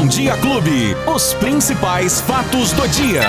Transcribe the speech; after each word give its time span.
Bom 0.00 0.06
Dia 0.06 0.34
Clube. 0.38 0.96
Os 1.14 1.34
principais 1.34 2.22
fatos 2.22 2.72
do 2.72 2.88
dia. 2.88 3.20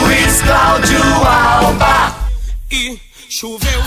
Luiz 0.00 0.40
Cláudio 0.42 1.02
Alba. 1.26 2.14
E 2.70 2.96
choveu, 3.28 3.82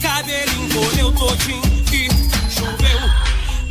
cabelinho 0.00 0.64
encolheu 0.64 1.12
todinho. 1.12 1.62
E 1.92 2.08
choveu, 2.50 2.98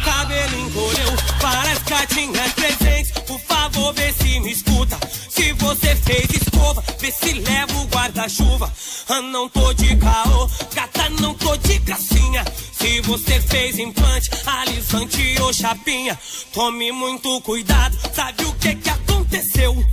cabelinho 0.05 0.67
encolheu. 0.67 1.13
Parece 1.41 1.81
que 1.81 2.07
tinha 2.13 2.43
presente. 2.49 3.11
Por 3.25 3.39
favor, 3.39 3.91
vê 3.95 4.13
se 4.13 4.39
me 4.39 4.51
escuta. 4.51 4.99
Se 5.27 5.51
você 5.53 5.95
fez 5.95 6.29
escova, 6.29 6.83
vê 6.99 7.11
se 7.11 7.33
leva 7.33 7.73
o 7.73 7.87
guarda-chuva. 7.87 8.71
Ah, 9.09 9.19
não 9.19 9.49
tô 9.49 9.73
de 9.73 9.95
caô, 9.95 10.47
gata, 10.75 11.09
não 11.19 11.33
tô 11.33 11.57
de 11.57 11.79
gracinha. 11.79 12.45
Se 13.01 13.07
você 13.07 13.41
fez 13.41 13.79
implante, 13.79 14.29
alisante 14.45 15.35
ou 15.41 15.51
chapinha, 15.51 16.17
tome 16.53 16.91
muito 16.91 17.41
cuidado. 17.41 17.97
Sabe 18.13 18.45
o 18.45 18.53
que 18.53 18.75
que 18.75 18.89
aconteceu? 18.91 19.83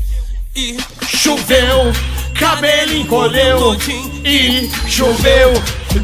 E 0.54 0.76
Choveu, 1.06 1.90
cabelo 2.38 2.92
encolheu 2.94 3.74
e 4.24 4.70
choveu, 4.90 5.54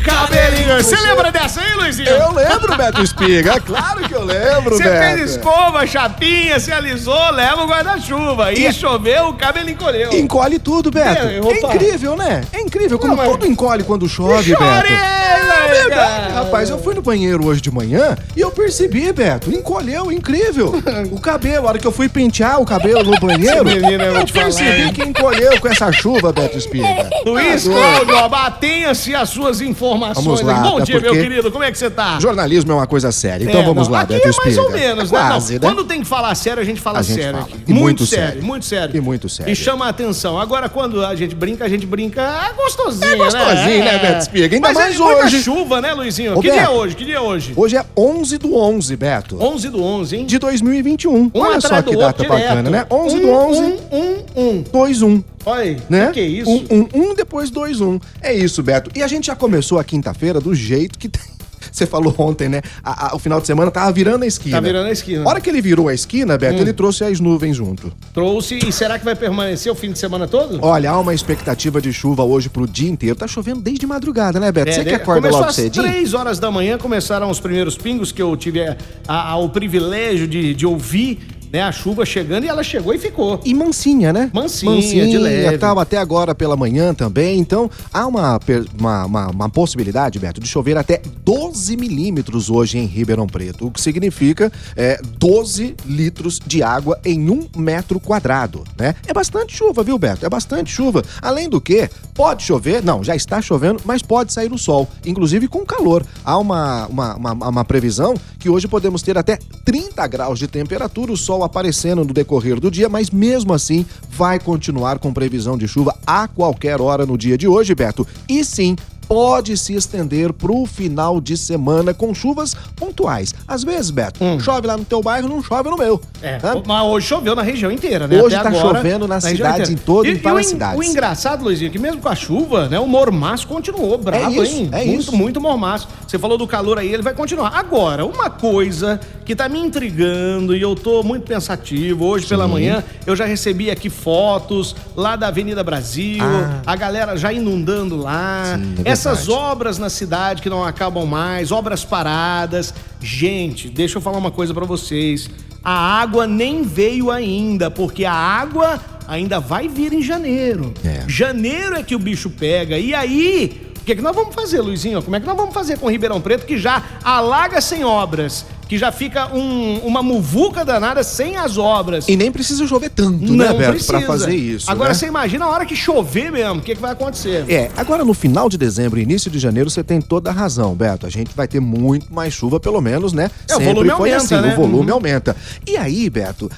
cabelinho. 0.05 0.77
Você 0.83 0.97
lembra 0.97 1.31
dessa 1.31 1.61
aí, 1.61 1.75
Luizinho? 1.75 2.09
Eu 2.09 2.33
lembro, 2.33 2.77
Beto 2.77 3.03
Espiga. 3.03 3.53
É 3.55 3.61
claro 3.61 4.01
que 4.09 4.15
eu 4.15 4.25
lembro, 4.25 4.77
Você 4.77 4.83
Beto. 4.85 5.17
fez 5.19 5.31
escova, 5.33 5.87
chapinha, 5.87 6.59
se 6.59 6.73
alisou, 6.73 7.31
leva 7.33 7.63
o 7.65 7.67
guarda-chuva. 7.69 8.53
E 8.53 8.73
choveu, 8.73 9.29
o 9.29 9.35
cabelo 9.35 9.71
encolheu. 9.71 10.13
Encolhe 10.13 10.59
tudo, 10.59 10.91
Beto. 10.91 11.23
É, 11.27 11.37
É, 11.39 11.59
incrível, 11.75 12.17
né? 12.17 12.43
É 12.53 12.61
incrível 12.61 12.99
como 12.99 13.15
Não, 13.17 13.23
mas- 13.23 13.31
tudo 13.33 13.47
encolhe 13.47 13.83
quando 13.85 14.09
chove, 14.09 14.51
Beto. 14.57 14.63
É 14.65 15.69
verdade, 15.73 16.33
rapaz. 16.33 16.71
Eu 16.71 16.79
fui 16.79 16.95
no 16.95 17.03
banheiro 17.03 17.47
hoje 17.47 17.61
de 17.61 17.71
manhã 17.71 18.17
e 18.37 18.41
eu 18.41 18.51
percebi, 18.51 19.13
Beto. 19.13 19.51
Encolheu, 19.53 20.11
incrível. 20.13 20.75
O 21.11 21.21
cabelo, 21.21 21.67
a 21.67 21.71
hora 21.71 21.79
que 21.79 21.87
eu 21.87 21.93
fui 21.93 22.09
pentear 22.09 22.61
o 22.61 22.65
cabelo 22.65 23.03
no 23.03 23.19
banheiro, 23.19 23.65
menino, 23.65 24.03
eu 24.05 24.15
eu 24.21 24.27
falar, 24.27 24.45
percebi 24.45 24.83
hein? 24.83 24.93
que 24.93 25.03
encolheu 25.03 25.61
com 25.61 25.69
essa 25.69 25.91
chuva, 25.93 26.33
Beto 26.33 26.57
Espiga. 26.59 27.09
Luiz. 27.25 27.65
Cláudio, 27.65 28.17
Alba, 28.17 28.51
tenha-se 28.53 29.15
as 29.15 29.29
suas 29.31 29.61
informações. 29.75 30.25
Vamos 30.25 30.43
lá. 30.43 30.61
Bom 30.61 30.77
até 30.77 30.85
dia, 30.85 31.01
meu 31.01 31.13
querido. 31.13 31.51
Como 31.53 31.65
é 31.65 31.71
que 31.71 31.79
você 31.79 31.91
tá? 31.91 32.19
Jornalismo 32.21 32.73
é 32.73 32.75
uma 32.75 32.87
coisa 32.87 33.11
séria. 33.13 33.45
Então 33.45 33.61
É, 33.61 33.65
vamos 33.65 33.87
não, 33.89 33.93
lá, 33.95 34.01
aqui 34.03 34.15
Beto 34.15 34.27
é 34.27 34.31
Espiga. 34.31 34.45
mais 34.47 34.59
ou 34.59 34.71
menos, 34.71 35.13
É 35.13 35.15
né? 35.17 35.21
Quase, 35.29 35.55
Não, 35.59 35.61
né? 35.69 35.75
Quando 35.75 35.85
tem 35.87 36.01
que 36.01 36.07
falar 36.07 36.35
sério, 36.35 36.63
a 36.63 36.65
gente 36.65 36.81
fala 36.81 36.99
A 37.01 37.03
gente 37.03 37.21
sério 37.21 37.41
fala. 37.41 37.51
aqui. 37.53 37.59
E 37.67 37.73
muito 37.75 38.07
sério. 38.07 38.43
muito 38.43 38.65
sério. 38.65 38.97
E 38.97 39.01
muito 39.01 39.29
sério. 39.29 39.53
E 39.53 39.57
chama 39.57 39.87
a 39.87 39.89
atenção. 39.89 40.39
Agora, 40.39 40.69
quando 40.69 41.05
a 41.05 41.15
gente 41.15 41.35
brinca, 41.35 41.65
a 41.65 41.69
gente 41.69 41.87
brinca 41.87 42.23
é 42.23 42.53
gostosinho, 42.55 43.05
É 43.13 43.17
gostosinho, 43.17 43.85
né, 43.85 43.99
Beto 43.99 44.19
Espiga? 44.21 44.55
Ainda 44.57 44.69
Mas 44.69 44.77
mais 44.77 44.99
é 45.01 45.03
hoje. 45.03 45.43
chuva, 45.43 45.81
né, 45.81 45.93
Luizinho? 45.93 46.33
Ô, 46.39 46.41
que 46.41 46.51
dia 46.51 46.61
é 46.61 46.61
Beto. 46.63 46.73
hoje? 46.73 46.95
Que 46.95 47.05
dia 47.05 47.17
é 47.17 47.21
hoje? 47.21 47.53
Hoje 47.57 47.77
é 47.77 47.85
11 47.97 48.39
do 48.39 48.57
11, 48.57 48.97
Beto. 48.97 49.37
11 49.43 49.69
do 49.71 49.83
11, 49.83 50.17
hein? 50.17 50.27
De 50.27 50.39
2021. 50.39 51.15
Um 51.15 51.31
Olha 51.35 51.61
só 51.61 51.83
que 51.83 51.97
data 51.97 52.25
bacana, 52.25 52.71
né? 52.71 52.87
11 52.91 53.17
um, 53.17 53.21
do 53.21 53.31
11, 53.31 53.61
Um, 53.61 53.77
um, 53.93 54.25
um. 54.37 54.65
2, 54.73 55.03
1. 55.03 55.25
Olha 55.47 55.61
aí. 55.63 55.77
né? 55.89 56.07
Que 56.09 56.13
que 56.15 56.21
é 56.21 56.27
isso? 56.27 56.51
Um, 56.51 56.65
um, 56.71 56.89
um, 57.11 57.15
depois 57.15 57.51
dois, 57.51 57.81
um. 57.81 57.99
É 58.21 58.33
isso, 58.35 58.63
Beto. 58.63 58.91
E 58.95 59.03
a 59.03 59.07
gente 59.09 59.27
já 59.27 59.37
começou 59.37 59.79
a 59.79 59.85
quinta-feira 59.85 60.41
do 60.41 60.55
jeito 60.55 60.99
que 60.99 61.09
tem. 61.09 61.23
Você 61.73 61.87
falou 61.87 62.15
ontem, 62.19 62.49
né? 62.49 62.61
A- 62.85 63.09
a- 63.13 63.17
o 63.17 63.19
final 63.19 63.41
de 63.41 63.47
semana 63.47 63.69
tava 63.71 63.91
virando 63.91 64.23
a 64.23 64.27
esquina. 64.27 64.59
Tá 64.59 64.61
virando 64.61 64.87
a 64.87 64.93
esquina. 64.93 65.23
Hum. 65.23 65.27
A 65.27 65.31
hora 65.31 65.41
que 65.41 65.49
ele 65.51 65.61
virou 65.61 65.89
a 65.89 65.95
esquina, 65.95 66.37
Beto, 66.39 66.61
ele 66.61 66.73
trouxe 66.73 67.03
as 67.05 67.19
nuvens 67.19 67.57
junto. 67.57 67.91
Trouxe. 68.13 68.59
E 68.59 68.71
será 68.71 68.97
que 68.99 69.05
vai 69.05 69.17
permanecer 69.17 69.73
o 69.73 69.75
fim 69.75 69.91
de 69.91 69.99
semana 69.99 70.29
todo? 70.29 70.59
Olha, 70.63 70.91
há 70.91 71.01
uma 71.01 71.13
expectativa 71.15 71.81
de 71.81 71.93
chuva 71.93 72.23
hoje 72.23 72.49
pro 72.49 72.69
dia 72.69 72.89
inteiro. 72.89 73.17
Tá 73.17 73.27
chovendo 73.27 73.61
desde 73.61 73.87
madrugada, 73.87 74.39
né, 74.39 74.53
Beto? 74.53 74.73
Você 74.73 74.81
É, 74.81 74.85
que 74.85 74.91
né? 74.91 74.97
acorda 74.97 75.23
Começou 75.23 75.41
logo 75.41 75.51
às 75.51 75.57
cedinho? 75.57 75.85
3 75.85 76.15
horas 76.15 76.39
da 76.39 76.51
manhã, 76.51 76.79
começaram 76.79 77.29
os 77.29 77.41
primeiros 77.41 77.77
pingos 77.77 78.13
que 78.13 78.23
eu 78.23 78.37
tive 78.37 78.61
a- 79.09 79.37
o 79.37 79.49
privilégio 79.49 80.29
de, 80.29 80.55
de 80.55 80.67
ouvir, 80.67 81.19
né? 81.55 81.63
A 81.63 81.71
chuva 81.71 82.05
chegando 82.05 82.43
e 82.43 82.49
ela 82.49 82.65
chegou 82.65 82.93
e 82.93 82.99
ficou. 82.99 83.41
E 83.45 83.55
mansinha, 83.55 84.13
né? 84.13 84.29
Mansinha, 84.35 85.07
de 85.07 85.17
leve. 85.17 85.57
tal, 85.57 85.79
até 85.79 85.97
agora 85.97 86.35
pela 86.35 86.57
manhã 86.57 86.93
também. 86.93 87.39
Então, 87.39 87.71
há 87.93 88.09
uma, 88.09 88.41
uma, 88.77 89.05
uma, 89.07 89.27
uma 89.29 89.49
possibilidade, 89.49 90.19
Beto, 90.19 90.41
de 90.41 90.49
chover 90.49 90.77
até 90.77 91.01
12 91.23 91.77
milímetros 91.77 92.51
hoje 92.51 92.79
em 92.79 92.87
Ribeirão 92.87 93.29
Preto, 93.29 93.69
o 93.69 93.71
que 93.71 93.81
significa 93.81 94.51
é, 94.75 95.01
12 95.17 95.77
litros 95.87 96.41
de 96.45 96.61
água 96.61 96.99
em 97.05 97.31
um 97.31 97.49
metro 97.57 98.01
quadrado, 98.01 98.65
né? 98.77 98.97
É 99.07 99.15
bastante 99.15 99.57
chuva, 99.57 99.85
viu, 99.85 99.97
Beto? 99.97 100.27
É 100.27 100.29
bastante 100.29 100.73
chuva. 100.73 101.05
Além 101.23 101.49
do 101.49 101.61
que, 101.61 101.89
pode 102.15 102.43
chover, 102.43 102.83
não, 102.83 103.05
já 103.05 103.15
está 103.15 103.41
chovendo, 103.41 103.81
mas 103.85 104.03
pode 104.03 104.33
sair 104.33 104.53
o 104.53 104.59
sol, 104.59 104.89
inclusive 105.07 105.47
com 105.47 105.65
calor. 105.65 106.05
Há 106.25 106.37
uma, 106.37 106.87
uma, 106.87 107.15
uma, 107.15 107.33
uma 107.33 107.65
previsão 107.65 108.15
que 108.41 108.51
hoje 108.51 108.67
podemos 108.67 109.03
ter 109.03 109.17
até 109.17 109.39
30 109.65 110.05
graus 110.09 110.41
de 110.41 110.49
temperatura, 110.49 111.13
o 111.13 111.17
sol 111.17 111.44
aparecendo 111.45 112.05
no 112.05 112.13
decorrer 112.13 112.59
do 112.61 112.71
dia, 112.71 112.89
mas 112.89 113.11
mesmo 113.11 113.53
assim 113.53 113.85
vai 114.11 114.39
continuar 114.39 114.99
com 114.99 115.13
previsão 115.13 115.57
de 115.59 115.69
chuva 115.69 115.95
a 116.07 116.27
qualquer 116.29 116.81
hora 116.81 117.05
no 117.07 117.17
dia 117.19 117.37
de 117.39 117.47
hoje, 117.49 117.75
Beto. 117.75 118.07
E 118.29 118.45
sim, 118.45 118.77
pode 119.07 119.55
se 119.59 119.75
estender 119.75 120.33
pro 120.33 120.65
final 120.65 121.21
de 121.21 121.37
semana 121.37 121.93
com 121.93 122.15
chuvas 122.15 122.55
pontuais. 122.75 123.35
Às 123.47 123.63
vezes, 123.63 123.91
Beto, 123.91 124.19
chove 124.41 124.67
lá 124.67 124.79
no 124.79 124.85
teu 124.85 125.03
bairro, 125.03 125.29
não 125.29 125.43
chove 125.43 125.69
no 125.69 125.77
meu. 125.77 125.97
Hum. 125.97 126.01
É, 126.23 126.39
mas 126.67 126.83
hoje 126.87 127.07
choveu 127.07 127.35
na 127.37 127.43
região 127.43 127.71
inteira, 127.71 128.09
né? 128.09 128.21
Hoje 128.23 128.35
Até 128.35 128.51
tá 128.51 128.57
agora, 128.59 128.79
chovendo 128.79 129.07
região 129.29 129.37
cidades, 129.51 129.69
inteira. 129.71 130.09
em 130.09 130.09
em 130.09 130.15
E- 130.15 130.17
e 130.17 130.21
várias 130.21 130.47
o 130.47 130.49
en- 130.49 130.53
cidades. 130.53 130.79
O 130.79 130.83
engraçado, 130.83 131.45
Luizinho, 131.45 131.69
é 131.69 131.71
que 131.73 131.79
mesmo 131.79 132.01
com 132.01 132.09
a 132.09 132.15
chuva, 132.15 132.67
né? 132.71 132.81
O 132.81 132.87
mormaço 132.89 133.47
continuou 133.47 133.99
bravo, 133.99 134.41
É 134.41 134.43
isso, 134.43 134.57
hein? 134.57 134.69
é 134.73 134.85
muito, 134.87 135.01
isso. 135.03 135.15
muito 135.17 135.39
mormaço. 135.41 135.87
Você 136.09 136.19
falou 136.19 136.39
do 136.39 136.47
calor 136.47 136.79
aí, 136.79 136.91
ele 136.91 137.03
vai 137.03 137.13
continuar. 137.13 137.49
Agora, 137.55 138.07
uma 138.07 138.31
coisa 138.31 138.99
que 139.25 139.35
tá 139.35 139.49
me 139.49 139.59
intrigando 139.59 140.55
e 140.55 140.61
eu 140.61 140.75
tô 140.75 141.03
muito 141.03 141.25
pensativo, 141.27 142.05
hoje 142.05 142.27
pela 142.27 142.47
manhã 142.47 142.85
eu 143.07 143.17
já 143.17 143.25
recebi 143.25 143.71
aqui 143.71 143.89
fotos 143.89 144.77
lá 144.95 145.17
da 145.17 145.29
Avenida 145.29 145.63
Brasil, 145.65 146.23
Ah. 146.23 146.63
a 146.67 146.77
galera 146.77 147.17
já 147.17 147.33
inundando 147.33 147.97
lá, 147.97 148.59
Sim, 148.59 148.83
é 148.85 148.91
essas 148.91 149.29
obras 149.29 149.79
na 149.79 149.89
cidade 149.89 150.43
que 150.43 150.51
não 150.51 150.63
acabam 150.65 151.07
mais, 151.07 151.51
obras 151.53 151.85
paradas. 151.85 152.75
Gente, 153.01 153.69
deixa 153.69 153.99
eu 153.99 154.03
falar 154.03 154.19
uma 154.19 154.31
coisa 154.31 154.53
pra 154.55 154.65
vocês. 154.65 155.29
A 155.63 156.01
água 156.01 156.27
nem 156.27 156.63
veio 156.63 157.11
ainda, 157.11 157.71
porque 157.71 158.05
a 158.05 158.13
água 158.13 158.81
ainda 159.09 159.41
vai 159.41 159.69
vir 159.69 159.93
em 159.93 160.03
janeiro. 160.03 160.73
É. 160.85 161.05
Janeiro 161.09 161.75
é 161.77 161.83
que 161.83 161.95
o 161.95 161.99
bicho 161.99 162.29
pega. 162.31 162.79
E 162.79 162.95
aí, 162.95 163.63
o 163.81 163.85
que, 163.85 163.93
é 163.93 163.95
que 163.95 164.03
nós 164.03 164.15
vamos 164.15 164.35
fazer, 164.35 164.61
Luizinho? 164.61 165.03
Como 165.03 165.15
é 165.17 165.21
que 165.21 165.27
nós 165.27 165.37
vamos 165.37 165.55
fazer 165.55 165.79
com 165.79 165.91
Ribeirão 165.91 166.21
Preto, 166.21 166.47
que 166.47 166.57
já 166.59 166.83
alaga 167.03 167.61
sem 167.61 167.85
obras, 167.85 168.45
que 168.69 168.79
já 168.79 168.91
fica 168.91 169.35
um- 169.35 169.79
uma 169.85 170.03
muvuca 170.03 170.65
danada 170.65 171.03
sem 171.03 171.37
as 171.37 171.57
obras? 171.59 172.09
E 172.09 172.17
nem 172.17 172.33
precisa 172.33 172.67
chover 172.67 172.91
tanto, 172.91 173.33
né, 173.35 173.49
não 173.49 173.57
Beto, 173.59 173.71
precisa. 173.73 173.93
pra 173.93 174.03
fazer 174.03 174.35
isso. 174.35 174.71
Agora 174.71 174.89
né? 174.91 174.95
você 174.95 175.07
imagina 175.07 175.45
a 175.45 175.49
hora 175.51 175.67
que 175.67 175.77
chover 175.77 176.33
mesmo, 176.33 176.61
o 176.61 176.63
que, 176.63 176.75
que 176.75 176.81
vai 176.81 176.93
acontecer? 176.93 177.45
É, 177.51 177.71
agora 177.77 178.05
no 178.05 178.15
final 178.15 178.49
de 178.49 178.57
dezembro 178.59 178.99
e 178.99 179.03
início 179.03 179.31
de 179.31 179.39
janeiro 179.39 179.69
você 179.71 179.83
tem 179.85 180.01
toda 180.01 180.31
a 180.31 180.33
razão, 180.33 180.75
Beto. 180.75 181.07
A 181.07 181.11
gente 181.11 181.31
vai 181.37 181.47
ter 181.49 181.61
muito 181.61 182.13
mais 182.13 182.33
chuva, 182.35 182.59
pelo 182.59 182.81
menos, 182.81 183.13
né? 183.13 183.31
É, 183.49 183.57
o 183.57 183.61
volume 183.61 183.91
foi 183.91 184.11
aumenta, 184.13 184.17
assim, 184.17 184.35
né? 184.47 184.53
o 184.55 184.57
volume 184.57 184.89
Uhum. 184.91 184.95
aumenta. 184.97 185.37
E 185.67 185.77
aí, 185.77 186.09
Beto, 186.09 186.51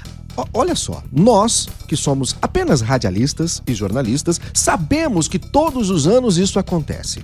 olha 0.53 0.75
só, 0.75 1.03
nós 1.13 1.69
que 1.89 1.97
somos 1.97 2.37
apenas 2.43 2.81
radialistas 2.81 3.63
e 3.67 3.75
jornalistas, 3.75 4.41
sabemos 4.55 5.29
que 5.29 5.39
todos 5.39 5.91
os 5.91 6.07
anos 6.07 6.37
isso 6.39 6.59
acontece. 6.59 7.21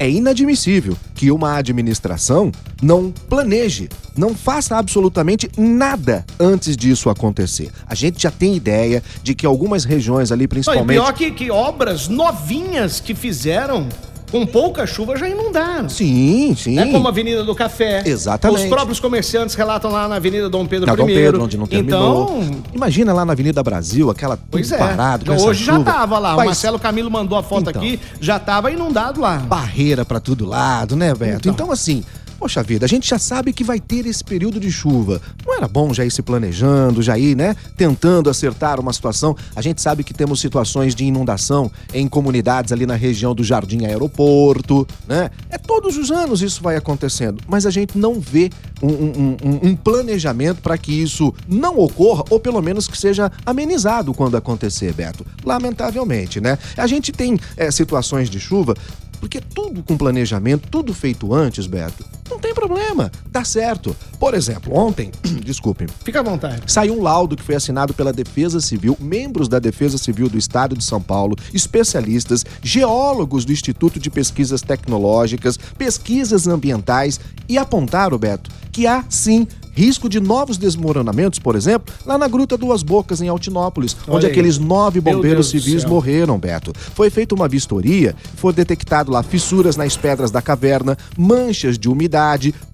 É 0.00 0.08
inadmissível 0.08 0.96
que 1.14 1.30
uma 1.30 1.56
administração 1.56 2.50
não 2.82 3.12
planeje, 3.28 3.90
não 4.16 4.34
faça 4.34 4.78
absolutamente 4.78 5.46
nada 5.58 6.24
antes 6.40 6.74
disso 6.74 7.10
acontecer. 7.10 7.70
A 7.86 7.94
gente 7.94 8.22
já 8.22 8.30
tem 8.30 8.56
ideia 8.56 9.02
de 9.22 9.34
que 9.34 9.44
algumas 9.44 9.84
regiões 9.84 10.32
ali, 10.32 10.44
Não, 10.44 10.48
principalmente. 10.48 10.96
pior 10.96 11.12
que, 11.12 11.30
que 11.32 11.50
obras 11.50 12.08
novinhas 12.08 12.98
que 12.98 13.14
fizeram 13.14 13.86
com 14.30 14.46
pouca 14.46 14.86
chuva 14.86 15.16
já 15.16 15.28
inundaram. 15.28 15.88
Sim, 15.88 16.54
sim. 16.56 16.78
É 16.78 16.86
como 16.90 17.06
a 17.06 17.10
Avenida 17.10 17.42
do 17.44 17.54
Café. 17.54 18.02
Exatamente. 18.06 18.62
Os 18.64 18.68
próprios 18.68 19.00
comerciantes 19.00 19.54
relatam 19.54 19.90
lá 19.90 20.06
na 20.08 20.16
Avenida 20.16 20.48
Dom 20.48 20.66
Pedro 20.66 20.86
Na 20.86 20.92
I. 20.92 20.96
Dom 20.96 21.06
Pedro, 21.06 21.44
onde 21.44 21.56
não 21.58 21.66
terminou. 21.66 22.40
Então, 22.42 22.62
Imagina 22.74 23.12
lá 23.12 23.24
na 23.24 23.32
Avenida 23.32 23.62
Brasil, 23.62 24.10
aquela 24.10 24.38
pois 24.50 24.70
é. 24.72 24.78
parado 24.78 25.24
com 25.26 25.36
hoje 25.36 25.64
já 25.64 25.80
tava 25.80 26.18
lá. 26.18 26.34
Vai 26.36 26.44
O 26.44 26.48
Marcelo 26.48 26.78
Camilo 26.78 27.10
mandou 27.10 27.36
a 27.36 27.42
foto 27.42 27.70
Então. 27.70 27.82
aqui, 27.82 27.98
já 28.20 28.38
tava 28.38 28.70
inundado 28.70 29.20
lá. 29.20 29.36
barreira 29.38 30.04
pra 30.04 30.20
todo 30.20 30.46
lado, 30.46 30.96
né, 30.96 31.14
Beto? 31.14 31.48
Então. 31.48 31.52
Então. 31.52 31.72
assim, 31.72 32.02
poxa 32.40 32.62
vida, 32.62 32.86
a 32.86 32.88
gente 32.88 33.06
já 33.06 33.18
sabe 33.18 33.52
que 33.52 33.62
vai 33.62 33.78
ter 33.78 34.06
esse 34.06 34.24
período 34.24 34.58
de 34.58 34.72
chuva. 34.72 35.20
Não 35.46 35.54
era 35.54 35.68
bom 35.68 35.92
já 35.92 36.06
ir 36.06 36.10
se 36.10 36.22
planejando, 36.22 37.02
já 37.02 37.18
ir, 37.18 37.36
né, 37.36 37.54
tentando 37.76 38.30
acertar 38.30 38.80
uma 38.80 38.94
situação? 38.94 39.36
A 39.54 39.60
gente 39.60 39.82
sabe 39.82 40.02
que 40.02 40.14
temos 40.14 40.40
situações 40.40 40.94
de 40.94 41.04
inundação 41.04 41.70
em 41.92 42.08
comunidades 42.08 42.72
ali 42.72 42.86
na 42.86 42.94
região 42.94 43.34
do 43.34 43.44
Jardim 43.44 43.84
Aeroporto, 43.84 44.88
né? 45.06 45.30
É 45.50 45.58
todos 45.58 45.98
os 45.98 46.10
anos 46.10 46.40
isso 46.40 46.62
vai 46.62 46.76
acontecendo, 46.76 47.42
mas 47.46 47.66
a 47.66 47.70
gente 47.70 47.98
não 47.98 48.18
vê 48.18 48.48
um, 48.82 48.88
um- 48.88 49.36
um- 49.44 49.68
um 49.70 49.76
planejamento 49.76 50.62
para 50.62 50.78
que 50.78 50.92
isso 50.92 51.34
não 51.46 51.78
ocorra, 51.78 52.24
ou 52.30 52.40
pelo 52.40 52.62
menos 52.62 52.88
que 52.88 52.96
seja 52.96 53.30
amenizado 53.44 54.14
quando 54.14 54.36
acontecer, 54.38 54.94
Beto. 54.94 55.26
Lamentavelmente, 55.44 56.40
né? 56.40 56.56
A 56.74 56.86
gente 56.86 57.12
tem 57.12 57.38
é, 57.56 57.70
situações 57.70 58.30
de 58.30 58.40
chuva 58.40 58.74
Porque 59.20 59.38
tudo 59.38 59.82
com 59.82 59.98
planejamento, 59.98 60.66
tudo 60.70 60.94
feito 60.94 61.34
antes, 61.34 61.66
Beto, 61.66 62.02
não 62.30 62.38
tem 62.38 62.54
problema, 62.54 63.10
dá 63.26 63.44
certo. 63.44 63.96
Por 64.18 64.34
exemplo, 64.34 64.74
ontem, 64.74 65.10
desculpem, 65.44 65.88
Fica 66.04 66.20
à 66.20 66.22
vontade. 66.22 66.62
Saiu 66.66 66.98
um 66.98 67.02
laudo 67.02 67.36
que 67.36 67.42
foi 67.42 67.54
assinado 67.54 67.92
pela 67.92 68.12
Defesa 68.12 68.60
Civil, 68.60 68.96
membros 69.00 69.48
da 69.48 69.58
Defesa 69.58 69.98
Civil 69.98 70.28
do 70.28 70.38
Estado 70.38 70.76
de 70.76 70.84
São 70.84 71.00
Paulo, 71.00 71.36
especialistas, 71.52 72.44
geólogos 72.62 73.44
do 73.44 73.52
Instituto 73.52 73.98
de 73.98 74.10
Pesquisas 74.10 74.62
Tecnológicas, 74.62 75.58
pesquisas 75.76 76.46
ambientais 76.46 77.18
e 77.48 77.58
apontaram, 77.58 78.18
Beto, 78.18 78.50
que 78.70 78.86
há 78.86 79.04
sim 79.08 79.46
risco 79.72 80.08
de 80.08 80.20
novos 80.20 80.58
desmoronamentos, 80.58 81.38
por 81.38 81.56
exemplo, 81.56 81.94
lá 82.04 82.18
na 82.18 82.28
Gruta 82.28 82.56
Duas 82.56 82.82
Bocas, 82.82 83.22
em 83.22 83.28
Altinópolis, 83.28 83.96
Olha 84.06 84.16
onde 84.16 84.26
aí. 84.26 84.32
aqueles 84.32 84.58
nove 84.58 85.00
bombeiros 85.00 85.50
civis 85.50 85.84
morreram, 85.84 86.38
Beto. 86.38 86.72
Foi 86.94 87.08
feita 87.08 87.34
uma 87.34 87.48
vistoria, 87.48 88.14
foi 88.36 88.52
detectado 88.52 89.10
lá 89.10 89.22
fissuras 89.22 89.76
nas 89.76 89.96
pedras 89.96 90.30
da 90.30 90.42
caverna, 90.42 90.98
manchas 91.16 91.78
de 91.78 91.88
umidade, 91.88 92.19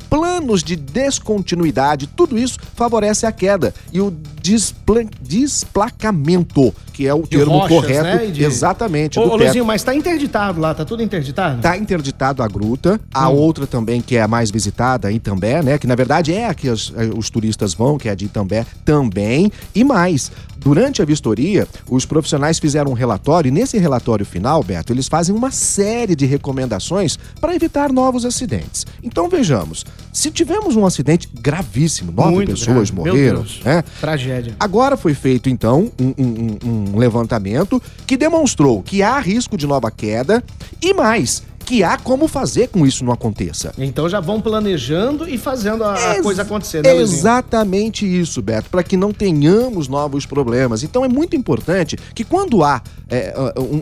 planos 0.08 0.62
de 0.62 0.76
descontinuidade, 0.76 2.06
tudo 2.06 2.38
isso 2.38 2.58
favorece 2.74 3.26
a 3.26 3.32
queda. 3.32 3.74
E 3.92 4.00
o 4.00 4.10
despla- 4.50 5.04
desplacamento, 5.20 6.72
que 6.92 7.06
é 7.06 7.12
o 7.14 7.22
De 7.22 7.28
termo 7.30 7.58
rochas, 7.58 7.68
correto, 7.76 8.02
né? 8.04 8.26
De- 8.26 8.44
exatamente, 8.44 9.18
Ô, 9.18 9.22
do 9.22 9.28
ô 9.28 9.30
teto. 9.32 9.42
Luizinho, 9.44 9.64
mas 9.64 9.82
tá 9.82 9.94
interditado 9.94 10.60
lá, 10.60 10.72
tá 10.74 10.84
tudo 10.84 11.02
interditado? 11.02 11.60
Tá 11.60 11.76
interditado 11.76 12.42
a 12.42 12.48
gruta, 12.48 13.00
a 13.12 13.28
Hum. 13.28 13.34
outra 13.34 13.66
também 13.66 14.00
que 14.00 14.16
é 14.16 14.22
a 14.22 14.28
mais 14.28 14.50
visitada, 14.50 15.10
Itambé, 15.10 15.62
né? 15.62 15.78
Que 15.78 15.86
na 15.86 15.94
verdade 15.94 16.32
é 16.32 16.46
a 16.46 16.54
que 16.54 16.68
os, 16.68 16.92
eh, 16.96 17.10
os 17.16 17.28
turistas 17.28 17.74
vão, 17.74 17.98
que 17.98 18.08
é 18.08 18.12
a 18.12 18.14
de 18.14 18.26
Itambé 18.26 18.64
também. 18.84 19.50
E 19.74 19.82
mais, 19.84 20.30
durante 20.56 21.02
a 21.02 21.04
vistoria, 21.04 21.66
os 21.90 22.04
profissionais 22.06 22.58
fizeram 22.58 22.90
um 22.92 22.94
relatório 22.94 23.48
e 23.48 23.52
nesse 23.52 23.78
relatório 23.78 24.24
final, 24.24 24.62
Beto, 24.62 24.92
eles 24.92 25.08
fazem 25.08 25.34
uma 25.34 25.50
série 25.50 26.14
de 26.16 26.24
recomendações 26.26 27.18
para 27.40 27.54
evitar 27.54 27.92
novos 27.92 28.24
acidentes. 28.24 28.86
Então 29.02 29.28
vejamos, 29.28 29.84
se 30.16 30.30
tivemos 30.30 30.76
um 30.76 30.86
acidente 30.86 31.28
gravíssimo, 31.40 32.10
nove 32.10 32.30
Muito 32.36 32.50
pessoas 32.52 32.90
grave. 32.90 33.10
Morreram, 33.10 33.44
né? 33.64 33.84
Tragédia. 34.00 34.56
Agora 34.58 34.96
foi 34.96 35.12
feito, 35.12 35.50
então, 35.50 35.92
um, 36.00 36.14
um- 36.16 36.58
um- 36.94 36.96
levantamento 36.98 37.80
que 38.06 38.16
demonstrou 38.16 38.82
que 38.82 39.02
há 39.02 39.18
risco 39.18 39.58
de 39.58 39.66
nova 39.66 39.90
queda 39.90 40.42
e 40.80 40.94
mais, 40.94 41.42
que 41.66 41.84
há 41.84 41.98
como 41.98 42.26
fazer 42.28 42.68
com 42.68 42.86
isso 42.86 43.04
não 43.04 43.12
aconteça. 43.12 43.74
Então 43.76 44.08
já 44.08 44.18
vão 44.20 44.40
planejando 44.40 45.28
e 45.28 45.36
fazendo 45.36 45.84
a, 45.84 46.14
Ex- 46.14 46.22
coisa 46.22 46.42
acontecer, 46.42 46.82
né, 46.82 46.92
Luizinho? 46.94 47.18
Exatamente 47.18 48.06
isso, 48.06 48.40
Beto, 48.40 48.70
para 48.70 48.82
que 48.82 48.96
não 48.96 49.12
tenhamos 49.12 49.86
novos 49.86 50.24
problemas. 50.24 50.82
Então 50.82 51.04
é 51.04 51.08
muito 51.08 51.36
importante 51.36 51.98
que 52.14 52.24
quando 52.24 52.64
há 52.64 52.80
é, 53.10 53.34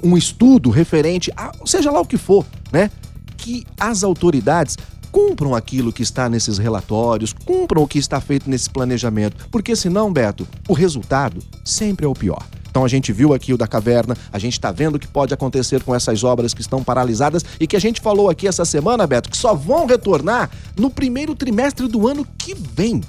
um, 0.03 0.13
um 0.13 0.17
estudo 0.17 0.69
referente 0.71 1.31
a 1.37 1.53
seja 1.65 1.93
lá 1.93 2.01
o 2.01 2.05
que 2.07 2.17
for, 2.17 2.45
né, 2.73 2.91
que 3.37 3.65
as 3.79 4.03
autoridades 4.03 4.77
cumpram 5.15 5.55
aquilo 5.55 5.93
que 5.93 6.03
está 6.03 6.29
nesses 6.29 6.59
relatórios, 6.59 7.33
cumpram 7.33 7.85
o 7.85 7.87
que 7.87 8.01
está 8.01 8.21
feito 8.21 8.51
nesse 8.51 8.69
planejamento, 8.69 9.47
porque 9.49 9.77
senão, 9.77 10.13
Beto, 10.13 10.45
o 10.69 10.73
resultado 10.73 11.41
sempre 11.65 12.05
é 12.05 12.09
o 12.09 12.15
pior. 12.15 12.45
Então 12.69 12.85
a 12.85 12.89
gente 12.89 13.13
viu 13.13 13.33
aqui 13.33 13.55
o 13.55 13.57
da 13.57 13.69
caverna, 13.69 14.17
a 14.33 14.41
gente 14.41 14.55
está 14.55 14.73
vendo 14.73 14.97
o 14.97 14.99
que 14.99 15.07
pode 15.07 15.33
acontecer 15.33 15.85
com 15.85 15.95
essas 15.95 16.25
obras 16.25 16.53
que 16.53 16.61
estão 16.61 16.83
paralisadas 16.83 17.45
e 17.61 17.67
que 17.69 17.77
a 17.77 17.81
gente 17.81 18.01
falou 18.01 18.29
aqui 18.29 18.49
essa 18.49 18.65
semana, 18.65 19.07
Beto, 19.07 19.31
que 19.31 19.37
só 19.37 19.55
vão 19.55 19.87
retornar 19.87 20.51
no 20.77 20.91
primeiro 20.91 21.37
trimestre 21.37 21.87
do 21.87 22.09
ano 22.09 22.27
que 22.37 22.53
vem. 22.53 23.01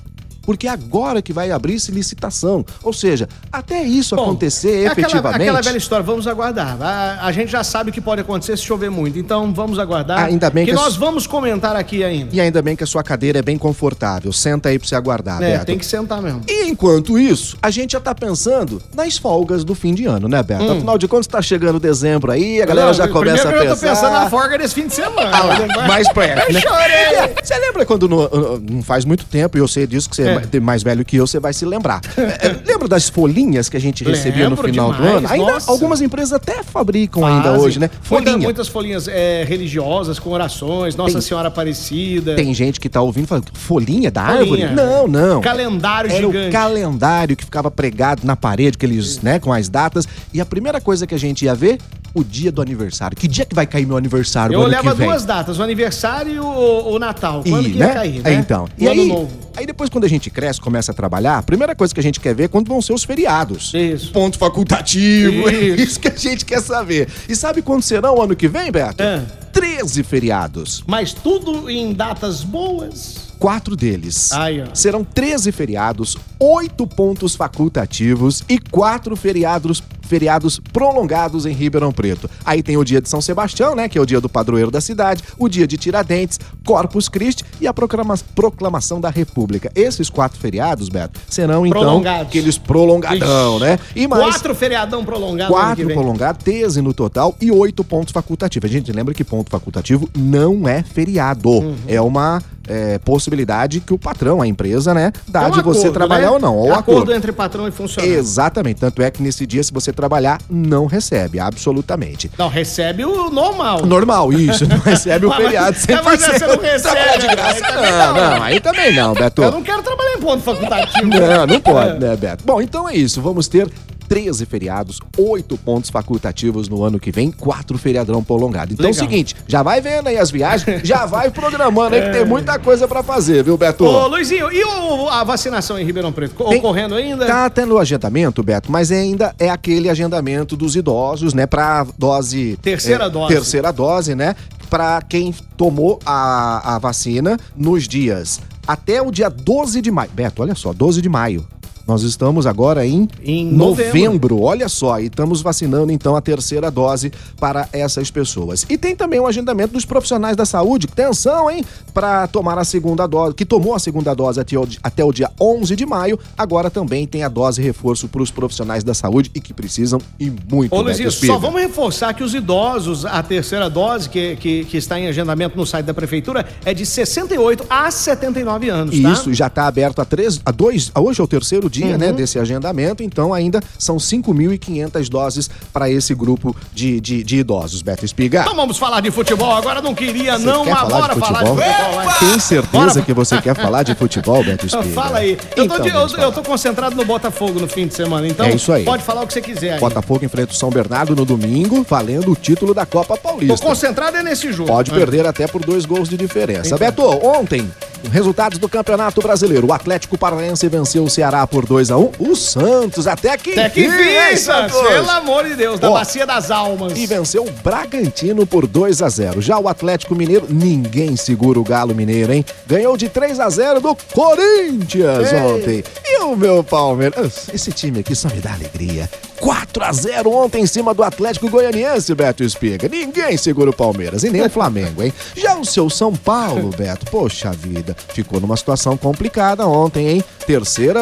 Porque 0.45 0.67
agora 0.67 1.21
que 1.21 1.33
vai 1.33 1.51
abrir-se 1.51 1.91
licitação. 1.91 2.65
Ou 2.83 2.93
seja, 2.93 3.27
até 3.51 3.83
isso 3.83 4.15
Bom, 4.15 4.23
acontecer 4.23 4.83
é 4.83 4.87
aquela- 4.87 4.91
efetivamente. 5.07 5.41
Aquela, 5.41 5.61
velha 5.61 5.77
história, 5.77 6.03
vamos 6.05 6.27
aguardar. 6.27 6.77
A, 6.81 7.25
a 7.27 7.31
gente 7.31 7.51
já 7.51 7.63
sabe 7.63 7.89
o 7.89 7.93
que 7.93 8.01
pode 8.01 8.21
acontecer 8.21 8.57
se 8.57 8.63
chover 8.63 8.89
muito, 8.91 9.17
então 9.19 9.53
vamos 9.53 9.79
aguardar. 9.79 10.25
Ainda 10.25 10.49
bem 10.49 10.65
que, 10.65 10.71
que 10.71 10.75
nós 10.77 10.87
as- 10.89 10.95
vamos 10.95 11.25
comentar 11.27 11.75
aqui 11.75 12.03
ainda. 12.03 12.29
E 12.35 12.39
ainda 12.39 12.61
bem 12.61 12.75
que 12.75 12.83
a 12.83 12.87
sua 12.87 13.03
cadeira 13.03 13.39
é 13.39 13.41
bem 13.41 13.57
confortável. 13.57 14.31
Senta 14.31 14.69
aí 14.69 14.77
pra 14.79 14.87
você 14.87 14.95
aguardar, 14.95 15.41
É, 15.41 15.53
Beto. 15.53 15.65
tem 15.65 15.77
que 15.77 15.85
sentar 15.85 16.21
mesmo. 16.21 16.41
E 16.47 16.67
enquanto 16.69 17.17
isso, 17.17 17.57
a 17.61 17.69
gente 17.69 17.91
já 17.93 17.99
tá 17.99 18.13
pensando 18.13 18.81
nas 18.95 19.17
folgas 19.17 19.63
do 19.63 19.73
fim 19.75 19.93
de 19.93 20.05
ano, 20.05 20.27
né, 20.27 20.41
Beto? 20.43 20.71
Afinal 20.71 20.97
de 20.97 21.07
contas, 21.07 21.27
tá 21.27 21.41
chegando 21.41 21.79
dezembro 21.79 22.31
aí, 22.31 22.61
a 22.61 22.65
galera 22.65 22.85
Hum. 22.85 22.89
Não, 22.89 22.93
já 22.93 23.07
começa 23.07 23.49
a 23.49 23.51
pensar. 23.51 23.65
eu 23.65 23.75
tô 23.75 23.81
pensando 23.81 24.11
na 24.11 24.29
folga 24.29 24.57
desse 24.57 24.75
fim 24.75 24.87
de 24.87 24.93
semana. 24.93 25.15
Ah 25.35 25.43
lá, 25.43 25.87
mais 25.87 26.07
perto, 26.13 26.51
né? 26.53 26.59
Eu 26.59 26.61
chorei. 26.61 27.33
Você 27.43 27.57
lembra 27.57 27.85
quando 27.85 28.07
no- 28.07 28.29
no- 28.29 28.59
não 28.59 28.81
faz 28.83 29.05
muito 29.05 29.25
tempo, 29.25 29.57
e 29.57 29.59
eu 29.61 29.67
sei 29.67 29.87
disso 29.87 30.09
que 30.09 30.15
você 30.15 30.23
é, 30.23 30.34
É. 30.51 30.59
mais 30.59 30.83
velho 30.83 31.03
que 31.05 31.17
eu, 31.17 31.25
você 31.27 31.39
vai 31.39 31.53
se 31.53 31.65
lembrar. 31.65 32.01
É, 32.17 32.47
é, 32.47 32.61
lembra 32.65 32.87
das 32.87 33.07
folhinhas 33.07 33.69
que 33.69 33.77
a 33.77 33.79
gente 33.79 34.03
recebia 34.03 34.45
no 34.45 34.55
Lembro 34.55 34.67
final 34.67 34.91
do 34.91 34.95
demais, 34.97 35.15
ano? 35.17 35.27
Ainda 35.29 35.51
nossa. 35.53 35.69
algumas 35.71 36.01
empresas 36.01 36.33
até 36.33 36.63
fabricam 36.63 37.25
ainda 37.25 37.49
Fazem. 37.51 37.59
hoje, 37.65 37.79
né? 37.79 37.89
Folhinha. 38.01 38.37
muitas 38.37 38.67
folhinhas 38.67 39.07
é, 39.07 39.43
religiosas, 39.47 40.17
com 40.17 40.31
orações, 40.31 40.95
Nossa 40.95 41.13
Tem- 41.13 41.21
Senhora 41.21 41.47
Aparecida. 41.49 42.35
Tem 42.35 42.53
gente 42.53 42.79
que 42.79 42.89
tá 42.89 43.01
ouvindo 43.01 43.27
falando, 43.27 43.45
folhinha 43.53 44.09
da 44.09 44.25
Folhinha. 44.25 44.69
árvore? 44.69 44.75
Não, 44.75 45.07
não. 45.07 45.41
Calendário 45.41 46.09
Era 46.11 46.19
gigante. 46.25 46.49
o 46.49 46.51
calendário 46.51 47.35
que 47.35 47.43
ficava 47.45 47.69
pregado 47.69 48.25
na 48.25 48.35
parede, 48.35 48.75
aqueles, 48.75 49.21
né, 49.21 49.39
com 49.39 49.53
as 49.53 49.69
datas. 49.69 50.07
E 50.33 50.41
a 50.41 50.45
primeira 50.45 50.81
coisa 50.81 51.05
que 51.05 51.13
a 51.15 51.19
gente 51.19 51.45
ia 51.45 51.53
ver, 51.55 51.77
o 52.15 52.23
dia 52.23 52.51
do 52.51 52.61
aniversário. 52.61 53.15
Que 53.15 53.27
dia 53.27 53.45
que 53.45 53.53
vai 53.53 53.67
cair 53.67 53.85
meu 53.85 53.97
aniversário 53.97 54.53
Eu 54.55 54.61
olhava 54.61 54.91
que 54.91 54.97
vem? 54.97 55.07
duas 55.07 55.25
datas, 55.25 55.59
o 55.59 55.63
aniversário 55.63 56.33
e 56.33 56.39
o, 56.39 56.45
o 56.93 56.97
Natal. 56.97 57.43
Quando 57.47 57.67
E, 57.67 57.71
que 57.73 57.77
ia 57.77 57.87
né? 57.87 57.93
cair, 57.93 58.19
É, 58.19 58.29
né? 58.31 58.33
então. 58.35 58.67
E 58.77 58.87
aí, 58.87 59.07
novo. 59.07 59.29
aí 59.55 59.65
depois 59.65 59.89
quando 59.89 60.05
a 60.05 60.07
gente 60.07 60.29
cresce, 60.29 60.59
começa 60.61 60.91
a 60.91 60.95
trabalhar, 60.95 61.37
a 61.37 61.43
primeira 61.43 61.75
coisa 61.75 61.93
que 61.93 61.99
a 61.99 62.03
gente 62.03 62.19
quer 62.19 62.33
ver 62.33 62.43
é 62.45 62.47
quando 62.47 62.67
vão 62.69 62.81
ser 62.81 62.93
os 62.93 63.03
feriados. 63.03 63.71
Isso. 63.73 64.11
Ponto 64.11 64.37
facultativo. 64.39 65.49
Isso. 65.49 65.81
Isso 65.81 65.99
que 65.99 66.07
a 66.07 66.15
gente 66.15 66.45
quer 66.45 66.61
saber. 66.61 67.07
E 67.27 67.35
sabe 67.35 67.61
quando 67.61 67.81
serão 67.81 68.15
o 68.15 68.21
ano 68.21 68.35
que 68.35 68.47
vem, 68.47 68.71
Beto? 68.71 69.03
É. 69.03 69.21
13 69.51 70.03
feriados. 70.03 70.83
Mas 70.87 71.13
tudo 71.13 71.69
em 71.69 71.93
datas 71.93 72.43
boas. 72.43 73.25
Quatro 73.37 73.75
deles 73.75 74.31
ó. 74.33 74.73
serão 74.73 75.03
13 75.03 75.51
feriados, 75.51 76.15
oito 76.39 76.87
pontos 76.87 77.35
facultativos 77.35 78.43
e 78.47 78.57
quatro 78.57 79.15
feriados, 79.17 79.83
feriados 80.07 80.59
prolongados 80.71 81.45
em 81.45 81.51
Ribeirão 81.53 81.91
Preto. 81.91 82.29
Aí 82.45 82.61
tem 82.61 82.77
o 82.77 82.83
dia 82.83 83.01
de 83.01 83.09
São 83.09 83.21
Sebastião, 83.21 83.75
né? 83.75 83.89
Que 83.89 83.97
é 83.97 84.01
o 84.01 84.05
dia 84.05 84.21
do 84.21 84.29
padroeiro 84.29 84.69
da 84.71 84.79
cidade, 84.81 85.23
o 85.37 85.49
dia 85.49 85.65
de 85.67 85.77
Tiradentes, 85.77 86.39
Corpus 86.65 87.09
Christi 87.09 87.43
e 87.59 87.67
a 87.67 87.73
proclama- 87.73 88.15
proclamação 88.35 89.01
da 89.01 89.09
República. 89.09 89.71
Esses 89.75 90.09
quatro 90.09 90.39
feriados, 90.39 90.89
Beto, 90.89 91.19
serão 91.29 91.65
então 91.65 92.01
aqueles 92.21 92.57
prolongadão, 92.57 93.55
Ixi. 93.57 93.65
né? 93.65 93.79
E 93.95 94.07
mais 94.07 94.23
Quatro 94.35 94.55
feriadão 94.55 95.03
prolongado 95.03 95.51
Quatro 95.51 95.85
vem. 95.87 95.95
prolongados, 95.95 96.43
13 96.43 96.81
no 96.81 96.93
total 96.93 97.35
e 97.41 97.51
oito 97.51 97.83
pontos 97.83 98.11
facultativos. 98.11 98.69
A 98.69 98.73
gente 98.73 98.91
lembra 98.91 99.13
que 99.13 99.23
ponto 99.23 99.49
facultativo 99.49 100.09
não 100.17 100.67
é 100.67 100.83
feriado. 100.83 101.49
Uhum. 101.49 101.75
É 101.87 101.99
uma 102.01 102.41
é, 102.67 102.97
possibilidade 102.99 103.79
que 103.79 103.93
o 103.93 103.97
patrão, 103.97 104.41
a 104.41 104.47
empresa, 104.47 104.93
né, 104.93 105.11
dá 105.27 105.43
É 105.43 105.47
um 105.47 105.51
de 105.51 105.61
você 105.61 105.79
acordo, 105.81 105.93
trabalhar 105.93 106.27
né? 106.27 106.31
ou 106.33 106.39
não. 106.39 106.55
Ou 106.55 106.71
acordo, 106.73 106.91
acordo. 107.01 107.13
entre 107.13 107.31
patrão 107.31 107.67
e 107.67 107.71
funcionário. 107.71 108.15
Exatamente. 108.17 108.79
Tanto 108.79 109.01
é 109.01 109.09
que 109.11 109.21
nesse 109.21 109.45
dia, 109.45 109.63
se 109.63 109.71
você 109.73 109.91
trabalhar, 109.93 110.39
não 110.49 110.85
recebe, 110.85 111.39
absolutamente. 111.39 112.31
Não, 112.37 112.47
recebe 112.47 113.05
o 113.05 113.29
normal. 113.29 113.85
Normal, 113.85 114.33
isso. 114.33 114.67
Não 114.67 114.77
recebe 114.85 115.25
o 115.25 115.31
feriado 115.31 115.75
mas- 115.87 116.03
mas 116.05 116.21
você 116.21 116.47
não 116.47 116.57
recebe, 116.57 116.81
Trabalhar 116.95 117.17
de 117.17 117.27
né? 117.27 117.35
graça, 117.35 117.61
também 117.61 117.91
não, 117.91 118.13
não. 118.13 118.29
não. 118.37 118.43
Aí 118.43 118.59
também 118.59 118.93
não, 118.95 119.13
Beto. 119.13 119.41
Eu 119.43 119.51
não 119.51 119.63
quero 119.63 119.81
trabalhar 119.83 120.13
em 120.13 120.19
ponto 120.19 120.43
facultativo. 120.43 121.07
Não, 121.07 121.47
não 121.47 121.59
pode, 121.61 121.89
É. 121.97 121.99
né, 121.99 122.15
Beto? 122.15 122.43
Bom, 122.45 122.61
então 122.61 122.87
é 122.89 122.95
isso. 122.95 123.21
Vamos 123.21 123.47
ter 123.47 123.67
13 124.07 124.45
feriados, 124.45 124.99
8 125.17 125.57
pontos 125.57 125.89
facultativos 125.89 126.67
no 126.69 126.83
ano 126.83 126.99
que 126.99 127.11
vem, 127.11 127.31
4 127.31 127.77
feriadão 127.77 128.23
prolongado. 128.23 128.73
Então 128.73 128.85
é 128.85 128.89
o 128.89 128.91
Legal. 128.91 129.09
seguinte, 129.09 129.35
já 129.47 129.63
vai 129.63 129.81
vendo 129.81 130.07
aí 130.07 130.17
as 130.17 130.31
viagens, 130.31 130.81
já 130.87 131.05
vai 131.05 131.29
programando 131.31 131.95
aí 131.95 132.01
que 132.01 132.09
tem 132.11 132.25
muita 132.25 132.57
coisa 132.59 132.87
pra 132.87 133.01
fazer, 133.03 133.43
viu, 133.43 133.57
Beto? 133.57 133.83
Ô, 133.85 134.07
Luizinho, 134.07 134.51
e 134.51 134.63
o- 134.63 135.09
a 135.09 135.23
vacinação 135.23 135.77
em 135.79 135.85
Ribeirão 135.85 136.11
Preto? 136.11 136.43
Tem- 136.45 136.59
Ocorrendo 136.59 136.95
ainda? 136.95 137.25
Tá 137.25 137.49
tendo 137.49 137.77
agendamento, 137.77 138.41
Beto, 138.43 138.71
mas 138.71 138.91
ainda 138.91 139.35
é 139.39 139.49
aquele 139.49 139.89
agendamento 139.89 140.55
dos 140.55 140.75
idosos, 140.75 141.33
né, 141.33 141.45
pra 141.45 141.85
dose... 141.97 142.57
Terceira 142.61 143.05
é, 143.05 143.09
dose. 143.09 143.33
Terceira 143.33 143.71
dose, 143.73 144.15
né, 144.15 144.35
pra 144.69 145.01
quem 145.01 145.33
tomou 145.57 145.99
a, 146.05 146.75
a 146.75 146.79
vacina 146.79 147.37
nos 147.55 147.87
dias 147.87 148.39
até 148.67 148.99
o 148.99 149.11
dia 149.11 149.29
12 149.29 149.79
de 149.79 149.91
maio. 149.91 150.09
Beto, 150.11 150.41
olha 150.41 150.55
só, 150.55 150.73
12 150.73 150.99
de 151.01 151.07
maio. 151.07 151.45
Nós 151.87 152.01
estamos 152.01 152.47
agora 152.47 152.85
em, 152.85 153.07
Em 153.23 153.51
novembro. 153.51 154.41
olha 154.41 154.67
só, 154.67 154.99
e 154.99 155.05
estamos 155.05 155.41
vacinando 155.41 155.91
então 155.91 156.15
a 156.15 156.21
terceira 156.21 156.71
dose 156.71 157.11
para 157.39 157.69
essas 157.71 158.09
pessoas. 158.09 158.65
E 158.69 158.77
tem 158.77 158.95
também 158.95 159.19
o 159.19 159.27
agendamento 159.27 159.73
dos 159.73 159.85
profissionais 159.85 160.35
da 160.35 160.45
saúde, 160.45 160.87
atenção, 160.91 161.49
hein, 161.49 161.63
para 161.93 162.27
tomar 162.27 162.57
a 162.57 162.63
segunda 162.63 163.05
dose, 163.05 163.35
que 163.35 163.45
tomou 163.45 163.75
a 163.75 163.79
segunda 163.79 164.13
dose 164.13 164.39
até 164.39 164.57
o, 164.57 164.67
até 164.81 165.03
o 165.03 165.11
dia 165.11 165.29
11 165.39 165.75
de 165.75 165.85
maio, 165.85 166.19
agora 166.37 166.69
também 166.69 167.05
tem 167.05 167.23
a 167.23 167.29
dose 167.29 167.61
reforço 167.61 168.07
para 168.07 168.21
os 168.21 168.31
profissionais 168.31 168.83
da 168.83 168.93
saúde 168.93 169.29
e 169.35 169.39
que 169.39 169.53
precisam 169.53 169.99
e 170.19 170.31
muito. 170.49 170.73
Ô, 170.73 170.89
Espiga. 170.89 171.33
só 171.33 171.37
vamos 171.39 171.61
reforçar 171.61 172.13
que 172.13 172.23
os 172.23 172.33
idosos, 172.33 173.05
a 173.05 173.21
terceira 173.21 173.69
dose, 173.69 174.09
que, 174.09 174.35
que, 174.37 174.65
que 174.65 174.77
está 174.77 174.99
em 174.99 175.07
agendamento 175.07 175.55
no 175.57 175.65
site 175.65 175.85
da 175.85 175.93
prefeitura, 175.93 176.45
é 176.65 176.73
de 176.73 176.85
68 176.85 177.65
a 177.69 177.91
79 177.91 178.69
anos, 178.69 178.99
tá? 178.99 179.11
Isso, 179.11 179.33
já 179.33 179.47
está 179.47 179.67
aberto 179.67 179.99
há 180.01 180.05
três, 180.05 180.41
a 180.45 180.51
dois, 180.51 180.91
a 180.93 181.01
hoje 181.01 181.21
é 181.21 181.23
o 181.23 181.27
terceiro 181.27 181.69
dia, 181.69 181.74
né, 181.83 182.11
desse 182.13 182.39
agendamento, 182.39 183.03
então 183.03 183.33
ainda 183.33 183.59
são 183.77 183.97
5.500 183.97 185.09
doses 185.09 185.49
para 185.73 185.89
esse 185.89 186.13
grupo 186.15 186.55
de, 186.73 186.99
de, 186.99 187.23
de 187.23 187.37
idosos, 187.37 187.81
Beto 187.81 188.05
Espiga. 188.05 188.41
Então 188.41 188.55
vamos 188.55 188.77
falar 188.77 189.01
de 189.01 189.11
futebol. 189.11 189.51
Agora 189.51 189.81
não 189.81 189.93
queria, 189.93 190.37
Você 190.37 190.45
não, 190.45 190.63
quer 190.63 190.71
mas 190.71 190.79
falar 190.81 190.99
bora 191.01 191.13
de 191.13 191.19
falar 191.19 191.43
de 191.43 191.49
futebol? 191.49 191.73
futebol. 191.73 191.95
vai. 192.05 192.19
Tem 192.19 192.39
certeza 192.39 192.71
Bora. 192.93 193.01
que 193.01 193.13
você 193.13 193.41
quer 193.41 193.55
falar 193.55 193.83
de 193.83 193.95
futebol, 193.95 194.43
Beto 194.43 194.65
Espiga? 194.67 194.89
Fala 194.93 195.17
aí. 195.19 195.31
Eu, 195.55 195.67
tô, 195.67 195.75
Então, 195.75 195.79
de- 195.81 195.89
eu- 195.89 195.95
eu 196.01 196.09
falar. 196.09 196.31
tô 196.31 196.41
concentrado 196.43 196.95
no 196.95 197.05
Botafogo 197.05 197.59
no 197.59 197.67
fim 197.67 197.87
de 197.87 197.93
semana, 197.95 198.27
então 198.27 198.45
É 198.45 198.53
isso 198.55 198.71
aí. 198.71 198.83
pode 198.83 199.03
falar 199.03 199.23
o 199.23 199.27
que 199.27 199.33
você 199.33 199.41
quiser 199.41 199.73
aí. 199.73 199.79
Botafogo 199.79 200.23
enfrenta 200.25 200.51
o 200.51 200.55
São 200.55 200.69
Bernardo 200.69 201.15
no 201.15 201.25
domingo, 201.25 201.85
valendo 201.87 202.31
o 202.31 202.35
título 202.35 202.73
da 202.73 202.85
Copa 202.85 203.15
Tô 203.15 203.21
Paulista. 203.29 203.65
concentrado 203.65 204.17
é 204.17 204.23
nesse 204.23 204.51
jogo. 204.51 204.69
Pode 204.69 204.91
Ah. 204.91 204.95
perder 204.95 205.25
até 205.25 205.47
por 205.47 205.63
dois 205.65 205.85
gols 205.85 206.09
de 206.09 206.17
diferença. 206.17 206.67
Então. 206.67 206.77
Beto, 206.77 207.01
ontem, 207.25 207.69
resultados 208.11 208.57
do 208.57 208.69
Campeonato 208.69 209.21
Brasileiro. 209.21 209.67
O 209.67 209.73
Atlético 209.73 210.17
Paranaense 210.17 210.67
venceu 210.67 211.03
o 211.03 211.09
Ceará 211.09 211.45
por 211.45 211.65
2 211.65 211.91
a 211.91 211.97
1 211.97 212.11
O 212.19 212.35
Santos, 212.35 213.07
até 213.07 213.37
que 213.37 213.51
Até 213.51 213.69
que 213.69 214.37
Santos, 214.37 214.75
pelo 214.87 215.09
amor 215.09 215.45
de 215.45 215.55
Deus, 215.55 215.79
da 215.79 215.89
Ó, 215.89 215.93
bacia 215.93 216.25
das 216.25 216.51
almas. 216.51 216.93
E 216.95 217.05
venceu 217.05 217.43
o 217.43 217.51
Bragantino 217.63 218.45
por 218.45 218.67
2 218.67 219.01
a 219.01 219.09
0 219.09 219.41
Já 219.41 219.57
o 219.59 219.67
Atlético 219.67 220.15
Mineiro, 220.15 220.47
ninguém 220.49 221.15
segura 221.15 221.59
o 221.59 221.63
Galo 221.63 221.95
Mineiro, 221.95 222.33
hein? 222.33 222.45
Ganhou 222.67 222.97
de 222.97 223.09
3 223.09 223.39
a 223.39 223.49
0 223.49 223.81
do 223.81 223.95
Corinthians 224.13 225.31
Ei. 225.31 225.39
ontem. 225.39 225.83
E 226.05 226.19
o 226.23 226.35
meu 226.35 226.63
Palmeiras, 226.63 227.47
esse 227.53 227.71
time 227.71 227.99
aqui 227.99 228.15
só 228.15 228.29
me 228.29 228.39
dá 228.39 228.53
alegria. 228.53 229.09
4 229.39 229.83
a 229.83 229.91
0 229.91 230.29
ontem 230.31 230.63
em 230.63 230.67
cima 230.67 230.93
do 230.93 231.03
Atlético 231.03 231.49
Goianiense, 231.49 232.13
Beto 232.15 232.43
Espiga. 232.43 232.87
Ninguém 232.87 233.37
segura 233.37 233.69
o 233.69 233.75
Palmeiras 233.75 234.23
e 234.23 234.29
nem 234.29 234.43
o 234.43 234.49
Flamengo, 234.49 235.03
hein? 235.03 235.13
Já 235.35 235.55
o 235.57 235.65
seu 235.65 235.89
São 235.89 236.13
Paulo, 236.13 236.69
Beto, 236.75 237.05
poxa 237.11 237.51
vida, 237.51 237.95
ficou 238.13 238.39
numa 238.39 238.57
situação 238.57 238.97
complicada 238.97 239.67
ontem, 239.67 240.07
hein? 240.09 240.23
Terceira 240.45 241.01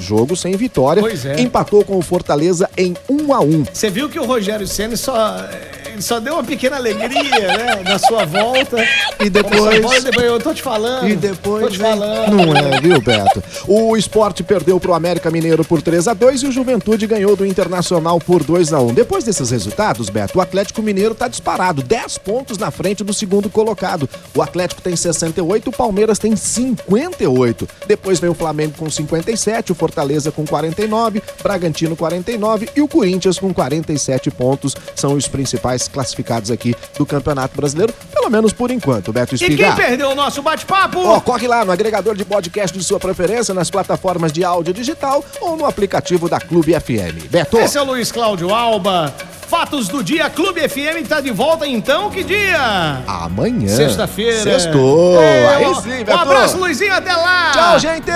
jogo 0.00 0.36
sem 0.36 0.56
vitória. 0.56 1.02
Pois 1.02 1.24
é. 1.26 1.40
Empatou 1.40 1.84
com 1.84 1.98
o 1.98 2.02
Fortaleza 2.02 2.68
em 2.76 2.94
1 3.08 3.32
a 3.32 3.40
1 3.40 3.64
Você 3.72 3.90
viu 3.90 4.08
que 4.08 4.18
o 4.18 4.24
Rogério 4.24 4.66
Ceni 4.66 4.96
só, 4.96 5.36
ele 5.83 5.83
só 6.00 6.18
deu 6.20 6.34
uma 6.34 6.44
pequena 6.44 6.76
alegria, 6.76 7.56
né, 7.56 7.82
na 7.84 7.98
sua 7.98 8.24
volta. 8.24 8.76
E 9.20 9.30
depois- 9.30 9.80
Paulo, 9.80 10.00
depois 10.02 10.26
eu 10.26 10.40
tô 10.40 10.52
te 10.54 10.62
falando. 10.62 11.08
E 11.08 11.16
depois. 11.16 11.64
Tô 11.64 11.70
te 11.70 11.78
falando. 11.78 12.30
Não 12.32 12.56
é, 12.56 12.80
viu, 12.80 13.00
Beto? 13.00 13.42
O 13.66 13.96
esporte 13.96 14.42
perdeu 14.42 14.78
pro 14.80 14.94
América 14.94 15.30
Mineiro 15.30 15.64
por 15.64 15.80
3 15.82 16.08
a 16.08 16.14
2 16.14 16.42
e 16.42 16.46
o 16.46 16.52
Juventude 16.52 17.06
ganhou 17.06 17.34
do 17.36 17.46
Internacional 17.46 18.18
por 18.20 18.42
2 18.42 18.72
a 18.72 18.80
1 18.80 18.94
Depois 18.94 19.24
desses 19.24 19.50
resultados, 19.50 20.08
Beto, 20.10 20.38
o 20.38 20.40
Atlético 20.40 20.82
Mineiro 20.82 21.14
tá 21.14 21.28
disparado, 21.28 21.82
10 21.82 22.18
pontos 22.18 22.58
na 22.58 22.70
frente 22.70 23.02
do 23.04 23.12
segundo 23.14 23.48
colocado. 23.48 24.08
O 24.34 24.42
Atlético 24.42 24.82
tem 24.82 24.96
68, 24.96 25.70
o 25.70 25.72
Palmeiras 25.72 26.18
tem 26.18 26.34
58. 26.36 27.68
Depois 27.86 28.18
vem 28.20 28.30
o 28.30 28.34
Flamengo 28.34 28.74
com 28.76 28.90
57, 28.90 29.72
o 29.72 29.74
Fortaleza 29.74 30.30
com 30.30 30.44
49, 30.46 31.22
Bragantino 31.42 31.96
49 31.96 32.68
e 32.74 32.80
o 32.80 32.88
Corinthians 32.88 33.38
com 33.38 33.52
47 33.52 34.30
pontos. 34.30 34.74
São 34.94 35.14
os 35.14 35.28
principais 35.28 35.83
classificados 35.88 36.50
aqui 36.50 36.74
do 36.98 37.04
Campeonato 37.06 37.56
Brasileiro, 37.56 37.92
pelo 38.12 38.30
menos 38.30 38.52
por 38.52 38.70
enquanto, 38.70 39.12
Beto 39.12 39.34
E 39.34 39.38
quem 39.38 39.48
Espigar. 39.50 39.76
perdeu 39.76 40.10
o 40.10 40.14
nosso 40.14 40.42
bate-papo? 40.42 40.98
Ó, 41.06 41.20
corre 41.20 41.46
lá 41.46 41.64
no 41.64 41.72
agregador 41.72 42.14
de 42.14 42.24
podcast 42.24 42.76
de 42.76 42.84
sua 42.84 42.98
preferência, 43.00 43.52
nas 43.54 43.70
plataformas 43.70 44.32
de 44.32 44.44
áudio 44.44 44.72
digital 44.74 45.24
ou 45.40 45.56
no 45.56 45.66
aplicativo 45.66 46.28
da 46.28 46.38
Clube 46.40 46.72
FM. 46.78 47.28
Beto, 47.30 47.58
Esse 47.58 47.78
é 47.78 47.82
o 47.82 47.84
Luiz 47.84 48.10
Cláudio 48.12 48.54
Alba. 48.54 49.12
Fatos 49.46 49.88
do 49.88 50.02
dia, 50.02 50.28
Clube 50.30 50.66
FM 50.68 51.06
tá 51.06 51.20
de 51.20 51.30
volta 51.30 51.66
então, 51.66 52.10
que 52.10 52.24
dia? 52.24 53.02
amanhã. 53.06 53.68
Sexta-feira. 53.68 54.42
Sextou. 54.42 55.20
É, 55.22 55.56
Aí 55.56 55.74
sim, 55.76 56.00
Um 56.00 56.04
Beto. 56.04 56.12
abraço, 56.18 56.56
Luizinho, 56.56 56.92
até 56.94 57.12
lá. 57.14 57.50
Tchau, 57.52 57.78
gente. 57.78 58.10